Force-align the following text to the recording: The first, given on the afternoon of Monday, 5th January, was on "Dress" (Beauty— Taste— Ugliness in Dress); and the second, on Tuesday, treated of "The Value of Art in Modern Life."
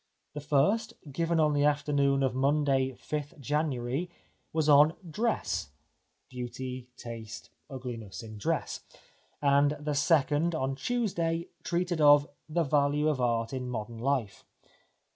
The 0.33 0.41
first, 0.41 0.95
given 1.11 1.39
on 1.39 1.53
the 1.53 1.63
afternoon 1.63 2.23
of 2.23 2.33
Monday, 2.33 2.93
5th 2.93 3.39
January, 3.39 4.09
was 4.51 4.67
on 4.67 4.95
"Dress" 5.07 5.69
(Beauty— 6.27 6.87
Taste— 6.97 7.51
Ugliness 7.69 8.23
in 8.23 8.39
Dress); 8.39 8.79
and 9.43 9.77
the 9.79 9.93
second, 9.93 10.55
on 10.55 10.73
Tuesday, 10.73 11.49
treated 11.63 12.01
of 12.01 12.27
"The 12.49 12.63
Value 12.63 13.09
of 13.09 13.21
Art 13.21 13.53
in 13.53 13.69
Modern 13.69 13.99
Life." 13.99 14.43